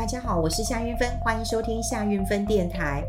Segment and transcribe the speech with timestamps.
[0.00, 3.04] 大家好，我是夏云芬，欢迎收听夏云芬电台。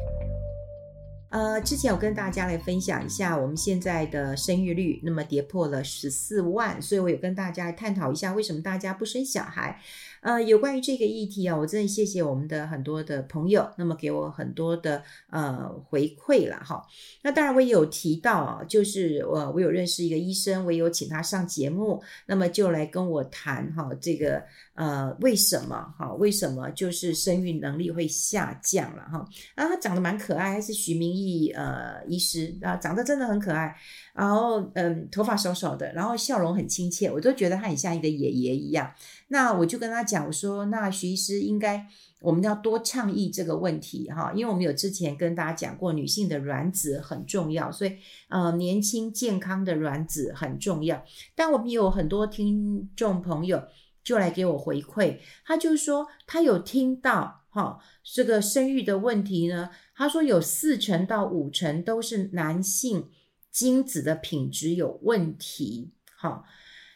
[1.29, 9.79] 呃，之前我跟大家来分享一下我们现在的生育率，那么跌破了十四万，所以我有跟大家探讨一下为什么大家不生小孩。
[10.19, 16.85] 呃，有关于这个议题啊，我真的谢谢我们的很多的朋友，那么给我很多的呃回馈了哈。
[17.23, 24.43] 那当然我也有提到啊，就是我、我有认识一个医生，我有请他上节目，那么就来跟我谈哈这个
[24.81, 29.19] 呃为什么哈为什么就是生育能力会下降了哈。
[29.53, 33.75] 啊，他长得蛮可爱，还是徐明义呃医师啊，长得真的很可爱。
[34.15, 38.91] 然后，嗯，头发少少的，然后笑容很亲切，我都觉得他很像一个爷爷一样。
[39.27, 41.85] 那我就跟他讲，我说，那徐医师应该
[42.19, 47.95] 我们要多倡议这个问题哈，因为我们有之前跟大家讲过，女性的卵子很重要，所以
[48.29, 51.01] 呃，年轻健康的卵子很重要。
[51.35, 53.63] 但我们有很多听众朋友
[54.03, 63.09] 就来给我回馈，他就说他有听到哈这个生育的问题呢，他说有四成到五成都是男性。
[63.51, 66.45] 精子的品质有问题，好，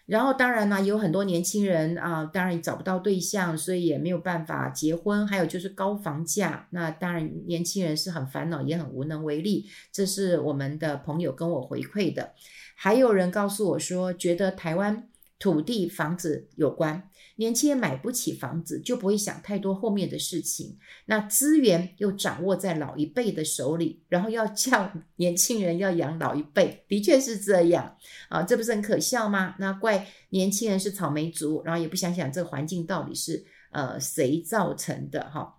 [0.06, 5.28] 然后当然呢，有很多年轻人啊，当然也找不到对象，所以也没有办法结婚。
[5.28, 9.66] 还有就是高房价，那当然年轻人是很烦恼，也很无能为力。
[9.92, 12.32] 这是我们的朋友跟我回馈的。
[12.74, 17.10] 还有人告诉我说，觉得台湾土地房子有关。
[17.38, 20.78] 年轻人买不起房子，就不会想太多后面的事情。
[21.08, 27.98] 那资源又掌握在老一辈的手里，然后要叫年轻人要养老一辈，的确是这样
[28.30, 29.56] 啊，这不是很可笑吗？
[29.60, 35.58] 那怪年轻人是草莓族，然后也不想想这个环境到底是呃谁造成的哈。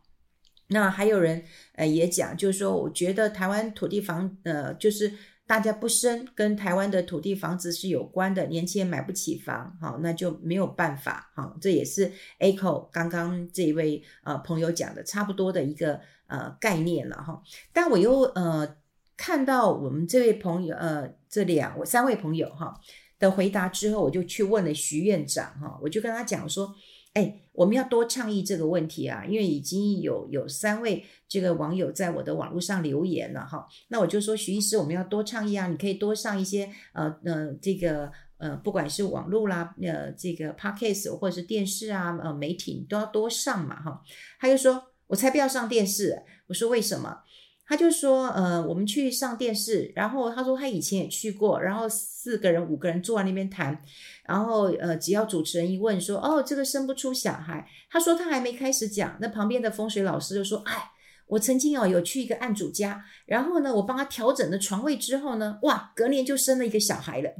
[0.68, 5.12] 那还有人呃也讲，就是说，我觉得台湾土地房呃就是。
[5.46, 17.40] 大家不生跟台湾的土地房子是有关的，年轻人买不起房，好，那就没有办法，好，这也是 Echo 刚刚这一位呃朋友讲的差不多的一个呃概念了哈。
[17.72, 18.76] 但我又呃
[19.16, 22.74] 看到我们这位朋友呃这两我三位朋友哈
[23.18, 26.74] 的回答之后，我就去问了徐院长哈，我就跟他讲说。
[27.16, 33.66] 哎，我们要多倡议这个问题啊，因为已经有有三位这个网友在我的网络上留言了哈。
[33.88, 44.02] 那我就说，徐医师，我们要多倡议啊，你可以多上一些呃呃这个呃，不管是网络啦，呃这个 podcast 或者是电视啊，呃媒体你都要多上嘛哈。
[44.38, 46.22] 他就说，我才不要上电视。
[46.48, 47.22] 我说为什么？
[47.68, 53.82] 他就说，呃，我们去上电视，然后他说他以前也去过，然后四个人、五个人坐在那边谈，
[54.24, 60.90] 然后呃，只要主持人一问说，哦，这个生不出小孩，他说他还没开始讲，那旁边的风水老师就说，哎，
[61.26, 67.30] 我曾经哦有去一个案主家，然后呢，我帮他调整了床位之后呢，哇，隔年就生了一个小孩了，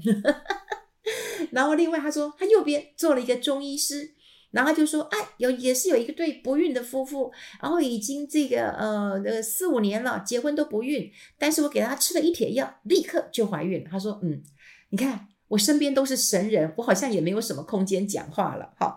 [1.52, 4.15] 然后另外他说他右边坐了一个中医师。
[4.50, 7.30] 然后就说，哎，有也是有一个对不孕的夫妇，
[7.60, 13.90] 然后已经这个呃呃四五年了，结婚都不孕，但是我给他吃了一帖药，立刻就怀孕了。
[13.90, 14.42] 他说，嗯，
[14.90, 18.72] 你看我身边都是神人，我好像也没有什么空间讲话了。
[18.78, 18.96] 好，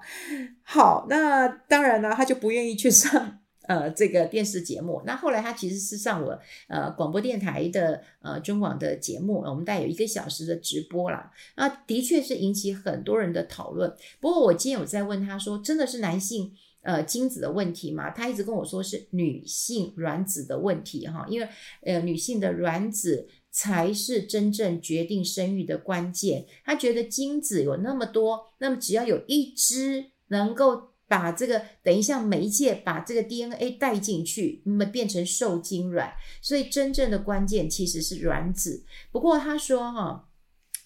[0.63, 3.38] 好，那当然了，他就不愿意去上。
[3.69, 11.31] 呃，这个电视节目，那后来他其实是上我呃广播电台的呃中广的节目，我们大概有一个小时的直播啦。
[11.55, 13.95] 那的确是引起很多人的讨论。
[14.19, 18.09] 不过我今天有在问他说，真的是男性呃精子的问题吗？
[18.09, 21.47] 他一直跟我说是女性卵子的问题哈，因为
[21.83, 26.47] 呃女性的卵子才是真正决定生育的关键。
[26.65, 30.89] 他觉得精子有那么多，那么只要有一只能够。
[31.09, 38.85] 把这个等一下媒介把这个 DNA 带进去，那么变成受精卵，所以真正的关键其实是卵子。
[39.11, 40.29] 不过他说哈，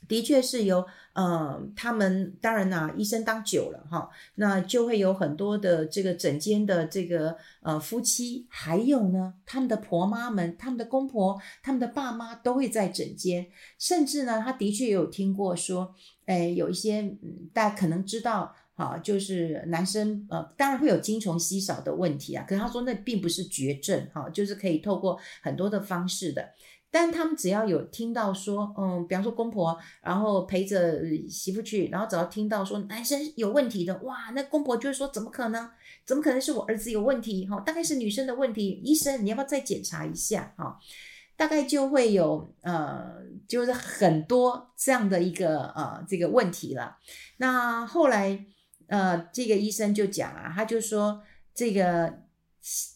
[0.07, 13.47] 的确是由，呃，他们当然啦，医生当久了哈，那就会有很多的这个诊间的这个呃夫妻，还有呢他们的婆妈们、他们的公婆、他们的爸妈都会在诊间，
[13.77, 15.93] 甚至呢，他的确也有听过说，
[16.25, 18.55] 哎，有一些嗯，大家可能知道。
[18.75, 22.43] 好，就是男生呃，当然会有精虫稀少的问题啊。
[22.47, 26.49] 可是他说那并不是绝症，哈，就是可以透过很多的方式的。
[26.89, 35.69] 但他们只要有听到说，嗯，比方说公婆，然后陪着媳妇去，然后只要听到说男生有问题的，哇，那公婆就会说怎么可能？
[36.05, 37.47] 怎么可能是我儿子有问题？
[37.47, 38.81] 哈，大概是女生的问题。
[38.83, 40.53] 医生，你要不要再检查一下？
[40.57, 40.77] 哈，
[41.35, 46.97] 大概就会有呃，就是很多这样的一个呃这个问题了。
[47.37, 48.45] 那后来。
[48.87, 51.21] 呃，这个医生就讲啊，他就说
[51.53, 52.21] 这个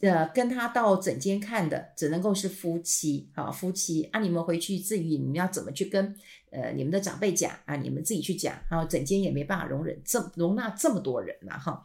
[0.01, 6.15] 呃，跟他到诊间看的只能够是夫妻，啊夫妻啊，你们回去至于你们要怎么去跟
[6.51, 11.83] 呃你们的长辈讲啊，你们自己去讲，然后诊间也没办法容忍这容纳这么多人了哈。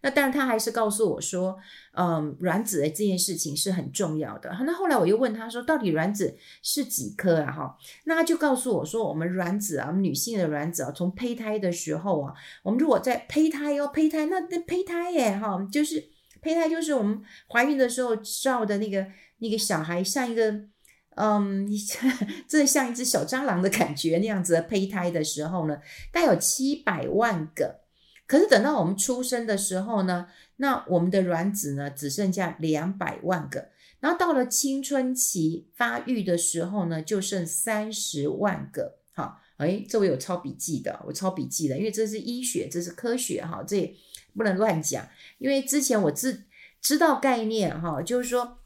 [0.00, 1.58] 那当然，他还是告诉我说，
[1.96, 4.48] 嗯，卵子的这件事情是很重要的。
[4.64, 7.50] 那后来我又问他说，到底卵子是几颗啊？
[7.50, 16.08] 哈，那他就告诉我说，我们卵子啊，我们女性的卵子啊，从胚胎的时候啊，我们如果在胚胎哦，胚胎那那胚胎耶，哈，就是
[16.40, 17.20] 胚胎就是我们
[17.52, 19.04] 怀孕的时候照的那个
[19.38, 20.60] 那个小孩，像一个
[21.16, 21.68] 嗯，
[22.46, 25.76] 这像一只小蟑螂的感觉那样子的胚胎的时候呢，
[26.12, 27.80] 大概有七百万个。
[28.28, 33.70] 可是等到我们出生的时候呢，那我们的卵子呢，只剩下两百万个，
[34.00, 38.98] 然后到了青春期发育的时候呢，就剩三十万个。
[39.14, 43.94] 好，哎，这我有抄笔记的，我抄笔记的，因为这是医学，这是科学，哈，这也
[44.36, 45.08] 不能乱讲。
[45.38, 46.44] 因为之前我知
[46.82, 48.58] 知道概念，哈，就是说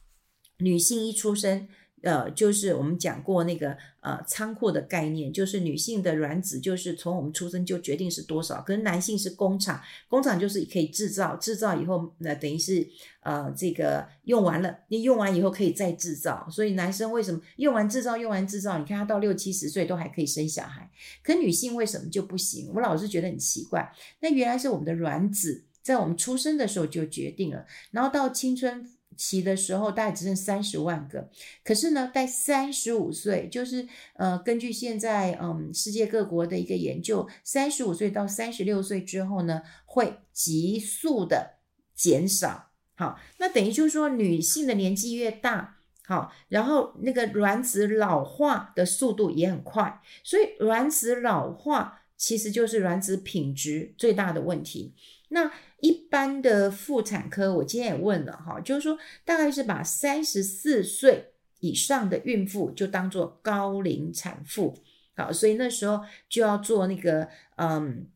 [0.58, 1.68] 女性一出生。
[2.02, 12.86] 呃，就是我们讲过那个呃仓库的概念，就是女性的卵子就是从我们出生就决定是多少，可是男性是工厂，工厂就是可以制造，制造以后那等于是
[13.20, 20.90] 呃这个用完了，你用完以后可以再制造，所以男生为什么用完制造，用完制造，你看他到六七十岁都还可以生小孩，
[21.22, 22.70] 可女性为什么就不行？
[22.74, 28.90] 我老是觉得很奇怪，那原来是我们的卵子在我们出生的时候就决定了，然后到青春。
[29.16, 31.30] 期的时候大概只剩三十万个，
[31.64, 41.58] 可是呢，在三十五岁，就是呃，根据现在嗯世界各国的一个研究，三十五岁到三十六岁之后呢，会急速的
[41.94, 42.70] 减少。
[42.94, 54.94] 好，那等于就是说，女性的年纪越大，好，然后那个卵子老化的速度也很快，所以卵子老化其实就是卵子品质最大的问题。
[55.30, 55.50] 那
[55.82, 58.96] 一般的妇产科，我今天也问了哈，就是说
[59.26, 64.74] 大概是把三十四岁以上的孕妇就当做高龄产妇，
[65.14, 68.06] 好，所以那时候就要做那个嗯。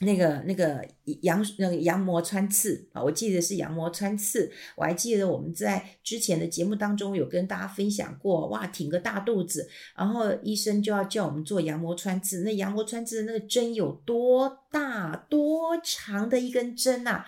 [0.00, 0.86] 那个那个
[1.22, 4.52] 羊那个羊膜穿刺啊，我记得是羊膜穿刺。
[4.76, 12.42] 我还记得我们在之前的节目当中有跟大家分享过，哇，挺个大肚子，然后医生就要叫我们做羊膜穿刺。
[12.42, 17.26] 那羊膜穿刺的那个针有多大多长的一根针啊？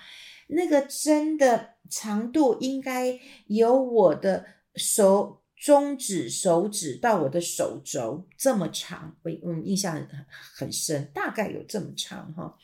[0.49, 4.44] 那个针的长度应该有我的
[4.75, 5.38] 手。
[5.61, 10.09] 中指、手指到我的手肘这么长，我嗯印象很
[10.55, 12.57] 很深，大概有这么长哈。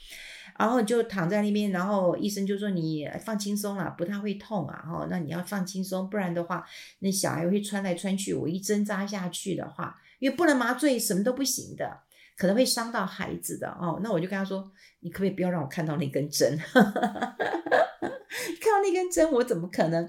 [0.57, 6.65] 然后就躺在那边，然后医生就说：“你放轻松啦，不太会痛啊。”哈，那你要放轻松，不然的话，
[7.01, 8.33] 那小孩会穿来穿去。
[8.33, 12.03] 我一针扎下去的话，因为不能麻醉，什么都不行的，
[12.39, 13.99] 可能会伤到孩子的哦。
[14.05, 14.71] 那我就跟他说
[15.03, 16.57] ：“你可不可以不要让我看到那根针？
[16.71, 20.09] 看到那根针，我怎么可能？”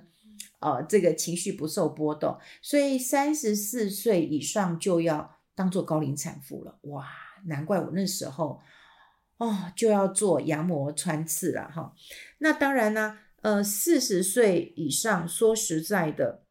[0.66, 6.80] 呃，这个情绪不受波动，所以三十四岁以上就要当做高龄产妇了。
[6.82, 7.08] 哇，
[7.46, 8.60] 难怪我那时候
[9.38, 11.94] 哦就要做羊膜穿刺了哈。
[12.40, 16.42] 那当然呢，呃，四十岁以上，说实在的，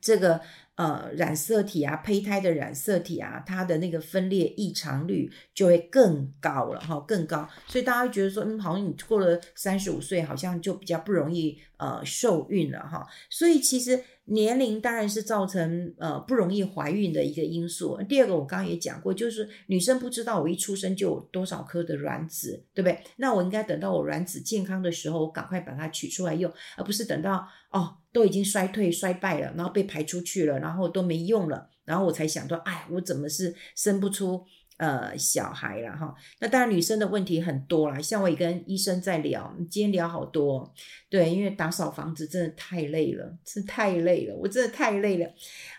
[0.00, 0.42] 这个。
[0.76, 7.48] 呃，染色体啊，胚胎的染色体啊，它的那个分裂异常率就会更高了哈，更高。
[7.66, 13.06] 所以大家会觉得说，嗯，好像你过了三十五岁，好像就比较不容易呃受孕了哈。
[13.28, 14.02] 所以其实。
[14.26, 18.00] 年龄当然是造成呃不容易怀孕的一个因素。
[18.08, 22.98] 第二个，我刚刚也讲过，就是女生不知道我一出生就有多少颗的卵子，对不对？
[23.16, 34.44] 那我应该等到我卵子健康的时候，我赶快把它取出来用，而不是等到哦都已经衰退衰败了，然后被排出去了，然后都没用了，然后我才想到，哎，我怎么是生不出？
[34.82, 40.74] 呃，小孩了哈，那当然女生的问题很多啦，像我也跟医生在聊，今天聊好多，
[41.08, 45.30] 对，因为打扫房子真的太累了，是太累了，我真的太累了。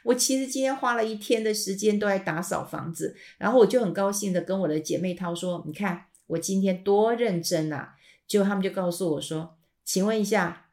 [0.05, 7.95] 我其实今天花了一天的时间都在打扫房子，然后我就很高兴的跟我的姐妹淘说，你看我今天多认真啊，
[8.25, 10.67] 结果他们就告诉我说，请问一下，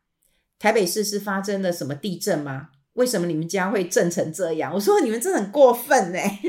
[0.61, 2.69] 台北市是发生了什么地震吗？
[2.93, 4.73] 为什么你们家会震成这样？
[4.73, 6.41] 我说你们真的很过分哎。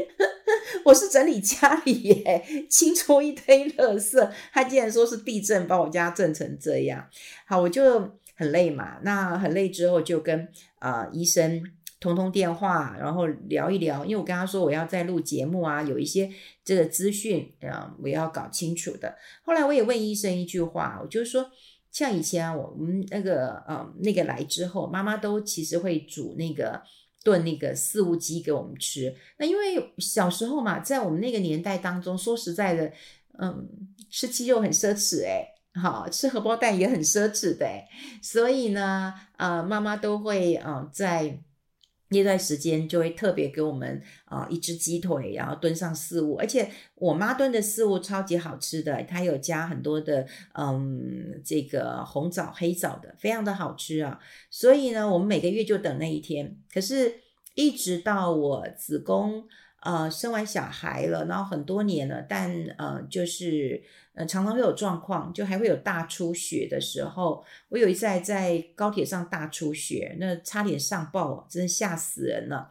[0.84, 7.08] 我是整理家里耶，清出一堆垃圾，他竟然说是地震把我家震成这样。
[7.46, 8.00] 好，我就
[8.36, 8.98] 很累嘛。
[9.04, 10.48] 那很累之后就跟
[10.80, 11.62] 啊、医生
[12.00, 14.04] 通通电话，然后聊一聊。
[14.04, 16.30] 因为我跟他说我要再录节目啊，有一些
[16.64, 19.16] 这个资讯啊我要搞清楚的。
[19.44, 21.50] 后来我也问医生一句话，我就是说，
[21.92, 26.82] 像以前啊我们那个呃那个来之后，妈妈都其实会煮那个。
[27.24, 32.92] 炖那个四物鸡给我们吃，那因为小时候嘛，在我们那个年代当中，说实在的，
[33.40, 33.68] 嗯，
[34.10, 35.48] 吃鸡肉很奢侈诶，
[35.82, 37.66] 好，吃荷包蛋也很奢侈的，
[38.22, 41.42] 所以呢，呃，妈妈都会嗯、在。
[42.12, 54.20] 那段时间就会特别给我们啊、一只鸡腿，然后炖上四物，而且我妈炖的四物超级好吃的，她有加很多的嗯这个红枣、黑枣的，非常的好吃啊。
[54.50, 57.16] 所以呢，我们每个月就等那一天，可是
[57.56, 59.46] 一直到我子宫
[59.84, 63.82] 呃生完小孩了，然后很多年了，但呃就是。
[64.14, 67.42] 呃，常常会有状况，就还会有大出血的时候。
[67.70, 72.70] 我有一次还在高铁上大出血，那差点上报，真的吓死人了。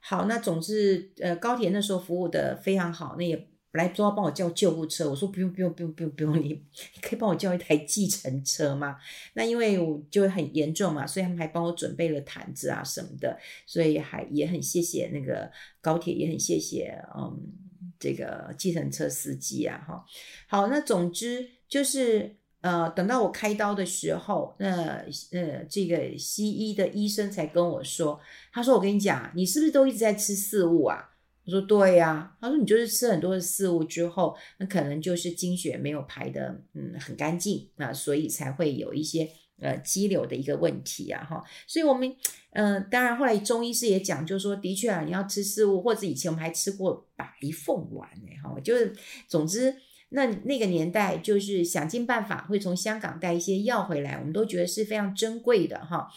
[0.00, 3.36] 好，那总之，呃，高铁那时候服务的非常好，那也
[3.70, 6.62] 本来都要帮我叫救护车，我说不用不用不用不用不用，你
[7.02, 8.96] 可以帮我叫一台计程车吗？
[9.34, 15.50] 那因为我就很严重嘛，所以他们还帮我准备了毯子啊什么的，所以还也很谢谢那个
[15.82, 17.65] 高铁，也很谢谢嗯。
[17.98, 20.04] 这个计程车司机啊，哈，
[20.48, 28.20] 好，那总之就是，呃，等到我开刀的时候，那呃，这个西医的医生才跟我说，
[28.52, 31.10] 他说：“我跟你讲，你是不是都一直在吃四物啊？”
[31.46, 42.14] 我说：“对呀、”他说：“你就是吃很多的四物之后，那可能就是经血没有排得嗯很干净，那所以才会有一些。”呃，肌瘤的一个问题啊，哈，所以我们，
[42.50, 48.94] 嗯、呃，当然后来中医师也讲，就是说，的确啊，你要吃四物，或者以前我们还吃过白凤丸呢，哈，就是，
[49.26, 49.74] 总之，
[50.10, 56.10] 那那个年代就是想尽办法会从香港带一些药回来，我们都觉得是非常珍贵的，哈。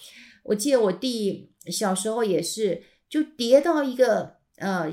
[0.43, 4.91] 我记得我弟小时候也是，就跌到一个呃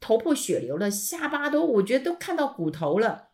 [0.00, 3.28] 头破血流了，下巴都我觉得都看到骨头了。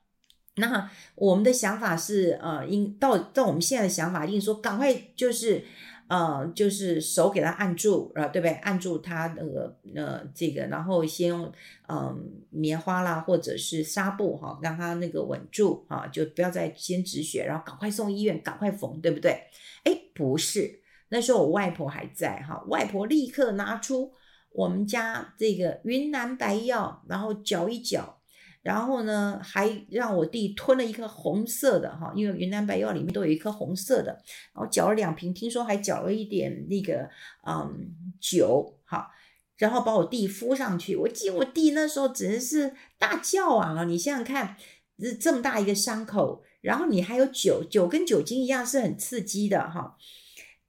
[0.61, 5.65] 那我们的想法是，呃，应到到我们现在的想法，一定说赶快就是，
[6.09, 8.53] 呃，就是手给他按住，啊、呃，对不对？
[8.57, 11.53] 按住他那个呃这个，然后先用
[11.89, 19.45] 嗯、棉花啦，或者是纱布哈，让他那个稳住啊，就不要再先止血，然后赶快送医院，赶快缝，对不对？
[19.85, 24.13] 哎，不是，那时候我外婆还在哈，外婆立刻拿出
[24.53, 28.20] 我们家这个云南白药，然后搅一搅。
[28.63, 34.13] 然后呢，还让我弟吞了一颗红色的哈，因为云南白药里面都有一颗红色的，
[34.53, 37.09] 然后搅了两瓶，听说还搅了一点那个
[37.47, 37.91] 嗯
[38.21, 39.09] 酒哈，
[39.57, 40.95] 然后把我弟敷上去。
[40.95, 43.85] 我记我弟那时候真是大叫啊！
[43.85, 44.57] 你想想看，
[44.99, 49.97] 这这么大一个伤口，然后你还有酒，酒跟酒精一样是很刺激的哈，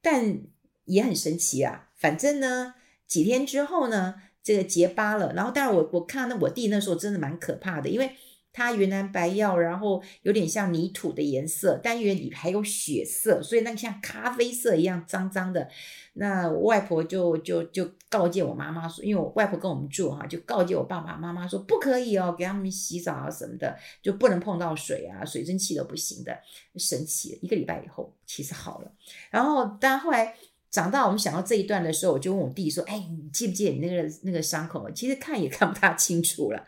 [0.02, 0.44] 但
[0.86, 1.90] 也很神奇啊。
[1.98, 4.16] 反正呢，几天之后呢。
[4.44, 8.12] 这个结疤了，然后当然我我看到那我弟那时候真的蛮可怕的，因为
[8.54, 15.70] 他云南白药，然后有点像泥土的颜色，但因为里还有血色，所以那个像咖啡色一样脏脏的。
[16.16, 26.38] 那我外婆就就就告诫我妈妈说，因为我外婆跟我们住哈，就告诫我爸爸妈妈说不可以哦，给他们洗澡啊什么的，就不能碰到水啊，水蒸气都不行的。
[26.76, 28.92] 神奇，一个礼拜以后其实好了，
[29.30, 30.36] 然后但后来。
[30.72, 34.90] 长大，我们想到这一段的时候，我就问我弟说：“哎，你记不记得你那个那个伤口？
[34.92, 36.66] 其实看也看不大清楚了。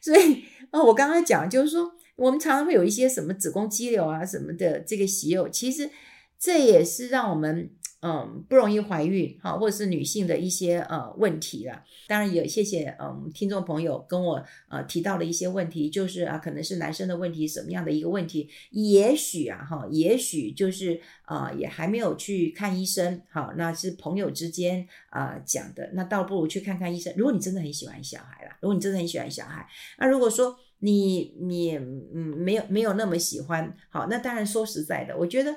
[0.00, 5.90] 所以哦，我刚刚讲就是说，我们常常会有一些什么子宫肌瘤啊什么的这个息肉，其实
[6.38, 7.70] 这也是让我们。”
[8.02, 11.84] 嗯，不容易怀孕，哈，或者是女性的一些呃问题啦。
[12.08, 18.48] 当然也谢谢嗯听众朋友跟我呃提到了一些问题，就是啊，可能是男生的问题，什么样的一个问题？
[18.72, 27.14] 也许啊，哈，也许就是啊、也还没有去看医生，好，那是朋友之间啊、讲的，那倒不如去看看医生。
[27.16, 29.64] 如果你真的很喜欢小孩啦，如果你真的很喜欢小孩，
[29.98, 35.54] 那如果说你你嗯没有没有那么喜欢，好，那当然说实在的，我觉得。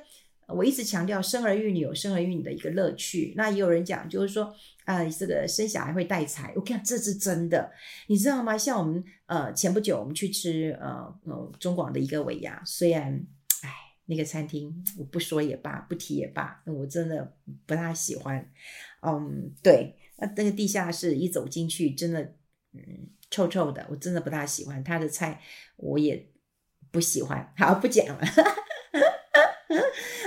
[0.48, 3.34] 我一直强调生儿育女有生儿育女的一个乐趣。
[3.36, 4.46] 那也有人讲，就是说，
[4.84, 6.54] 啊、呃，这个生小孩会带财。
[6.56, 7.72] 我看这是真的，
[8.08, 8.58] 你知道吗？
[8.58, 13.26] 像我们呃前不久我们去吃呃呃中广的一个尾牙，虽然
[13.62, 13.70] 哎
[14.06, 17.36] 那个餐厅我不说也罢，不提也罢，我真的
[17.66, 18.52] 不大喜欢。
[19.02, 22.22] 嗯，对，那那个地下室一走进去，真的
[22.74, 25.42] 嗯臭臭的，我真的不大喜欢他的菜，
[25.78, 26.30] 我也
[26.92, 27.52] 不喜欢。
[27.58, 28.22] 好，不讲了。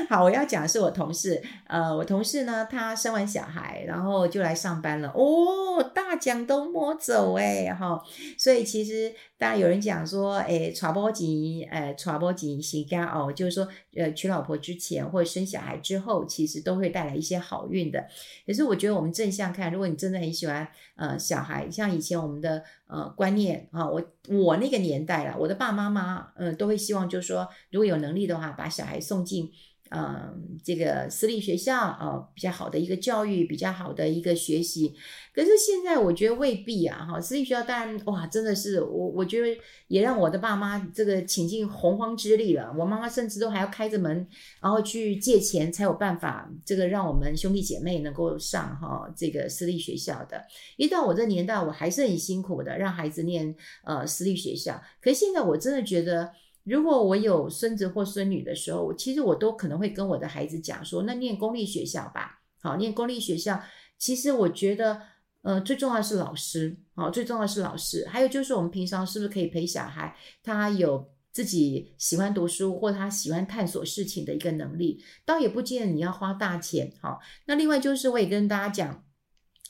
[0.09, 8.03] 好，我要讲的是我同事，呃，我同事呢，他生完小孩，然后就来上班了，哦，大奖都摸走哎，哈，
[8.39, 18.03] 所以其实当然有人讲说，哎，娶某吉，哎，娶某吉是干哦，就是说，呃，娶老婆之前或者生小孩之后，其实都会带来一些好运的。
[18.47, 29.53] 可是我觉得我们正向看，如果你真的很喜欢，呃，小孩，像以前我们的呃观念啊，我我那个年代了，我的爸爸妈妈，嗯、都会希望就是说，如果有能力的话，把小孩送进。
[29.91, 34.95] 嗯，这个私立学校啊、呃，比较好的一个教育，比较好的一个学习。
[35.35, 42.75] 可是现在我觉得未必啊，哈，私立学校当然哇，真的是我我觉得也让我的爸妈这个倾尽洪荒之力了。
[42.77, 44.27] 我妈妈甚至都还要开着门，
[44.61, 50.45] 然后去借钱才有办法，这个让我们兄弟姐妹能够上哈这个私立学校的。
[50.77, 53.55] 一到我这年代，我还是很辛苦的，让孩子念
[53.85, 54.83] 呃私立学校。
[55.01, 56.33] 可是现在我真的觉得。
[56.69, 63.61] 如果我有孙子或孙女的时候，我其实我都可能会跟我的孩子讲说，那念公立学校吧，好，念公立学校。
[63.97, 65.01] 其实我觉得，
[65.43, 68.07] 呃，最重要的是老师，好，最重要的是老师。
[68.07, 77.19] 还有就是我们平常是不是可以陪小孩，他有自己喜欢读书或他喜欢探索事情的一个能力，倒也不见得你要花大钱，好。
[77.47, 79.05] 那另外就是我也跟大家讲，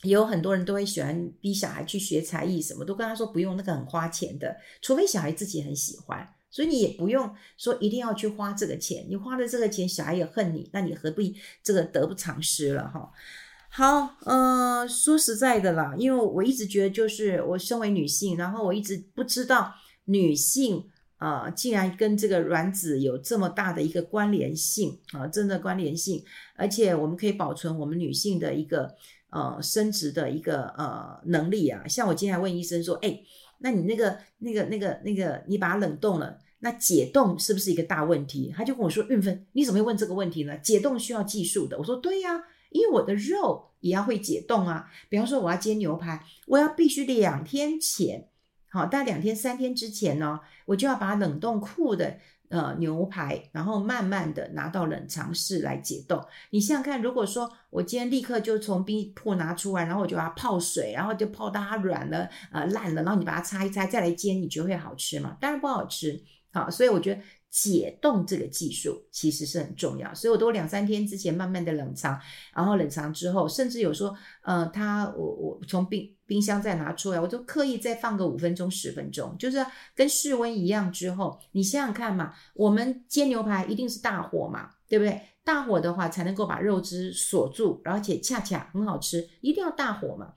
[0.03, 6.27] 有很多人都会喜欢逼小孩去学才艺，什么都跟他说不用，那个很花钱的，除非小孩自己很喜欢。
[6.51, 13.11] 所以你也不用说一定要去花这个钱，你花了这个钱，小孩也恨你，那你何必这个得不偿失了哈？
[13.71, 19.73] 好，呃，说实在的啦，因为我一直觉得，就是我身为女性，然后我一直不知道
[20.05, 20.83] 女性
[21.17, 26.23] 啊、竟然跟这个卵子有这么大的一个关联性啊、真的关联性，
[26.55, 28.95] 而且我们可以保存我们女性的一个
[29.29, 31.87] 呃生殖的一个呃能力啊。
[31.87, 33.21] 像我今天还问医生说，哎。
[33.61, 38.53] 那你那个、那个、那个、那个，你把它冷冻了，那解冻是不是一个大问题？
[38.55, 40.57] 他就跟我说：“韵芬，你怎么会问这个问题呢？
[40.59, 44.89] 解冻需要技术的。”我说：“对呀，因为我的肉也要会解冻啊。
[45.09, 48.29] 比方说，我要煎牛排，我要必须两天前，
[48.69, 56.19] 好，大概两天、三天之前呢，我就要把冷冻库的。”呃，牛排，然后慢慢的拿到冷藏室来解冻。
[56.49, 65.37] 你想想看，如果说我今天立刻就从冰铺拿出来，然后我就把它泡水，然后就泡到它软了，呃，烂了，然后你把它擦一擦，再来煎，你觉得会好吃吗？
[65.39, 66.19] 当然不好吃。
[66.51, 67.21] 好，所以我觉得。
[67.51, 72.15] 解冻这个技术其实是很重要，所以我都两三天之前慢慢的冷藏，
[72.53, 79.65] 然后冷藏之后，甚至有说，呃，它我我从冰冰箱再拿出来，我就刻意再放个五分钟十分钟，就是
[79.95, 85.19] 跟室温一样之后，你想想看嘛，我们煎牛排一定是大火嘛，对不对？
[85.43, 90.33] 大火的话才能够把肉汁锁住，而且恰恰很好吃，一定要大火嘛。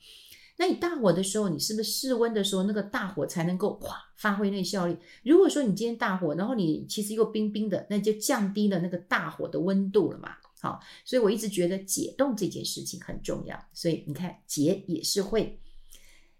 [0.62, 4.96] 那你大火的时候，你是不是室温的时候，那个大火才能够哗发挥那效率？
[5.24, 10.36] 如果说你今天大火，然后你其实又冰冰的，那就降低了那个大火的温度了嘛。
[10.60, 13.60] 好，所以我一直觉得解冻这件事情很重要。
[13.72, 15.58] 所以你看，姐也是会，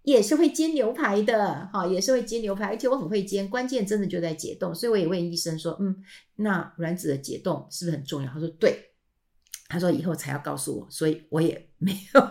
[0.03, 3.49] 也是会煎牛排的，好，也是会煎牛排，而且我很会煎。
[3.49, 6.01] 关键真的就在解冻，所以我也问医生说，嗯，
[6.37, 8.31] 那卵子的解冻是不是很重要？
[8.31, 8.91] 他说对，
[9.67, 12.21] 他说以后才要告诉我，所以我也没有，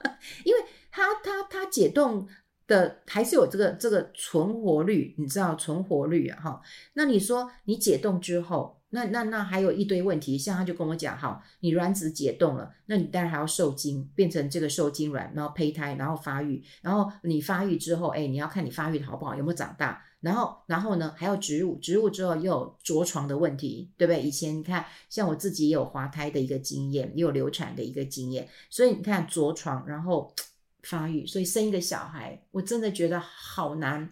[0.46, 0.61] 因为。
[1.02, 2.26] 它它它解冻
[2.66, 6.62] 的还是有这个这个存活率，你知道存活率啊哈？
[6.94, 24.22] 那你说你解冻之后，那那那还有一堆问题，像他就跟我讲，好，你卵子解冻了，那你当然还要受精，变成这个受精卵，然后胚胎，然后发育，然后你发育之后，哎，你要看你发育的好不好，有没有长大，然后然后呢还要植入，植入之后又有着床的问题，对不对？
[24.22, 30.32] 以前你看，像我自己也有滑胎的一个经验，也有流产的一个经验，所以你看着床，然后。
[30.82, 34.10] 发育，所以生一个小孩，我真的觉得好难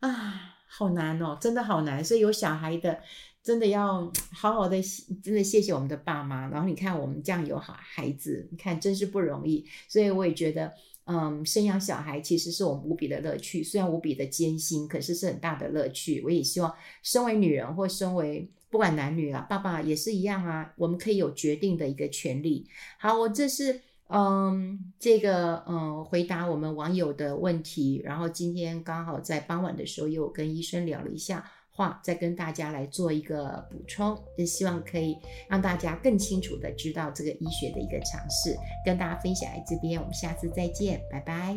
[0.00, 2.04] 啊，好难哦，真的好难。
[2.04, 3.00] 所以有小孩的，
[3.42, 4.80] 真的要好好的，
[5.22, 6.48] 真的谢谢我们的爸妈。
[6.48, 9.66] 然后你看我们这样有好孩子，你看真是不容易。
[9.88, 10.72] 所以我也觉得，
[11.06, 16.22] 嗯，生养小孩其实是我们无比的乐趣，虽然无比的艰辛，可是是很大的乐趣。
[16.22, 22.68] 我也希望，身为女人或身为不管男女啊，爸爸也是一样啊，我们可以有决定的一个权利。
[22.98, 23.80] 好，我这是。
[24.08, 35.16] 嗯，这个嗯，回答我们网友的问题，然后今天刚好在傍晚的时候又跟医生聊了一下话，再跟大家来做一个补充，就希望可以
[35.48, 41.56] 让大家更清楚的知道这个医学的一个尝试，跟大家分享在这边，我们下次再见，拜拜。